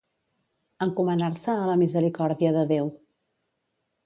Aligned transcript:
Encomanar-se 0.85 1.53
a 1.57 1.67
la 1.73 1.77
misericòrdia 1.83 2.55
de 2.57 2.65
Déu. 2.73 2.91